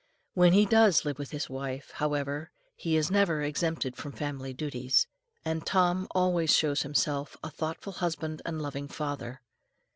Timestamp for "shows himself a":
6.57-7.51